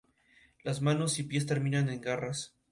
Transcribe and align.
Las 0.63 0.81
manos 0.81 1.19
y 1.19 1.23
pies 1.25 1.45
terminan 1.45 1.87
en 1.89 2.01
garras. 2.01 2.55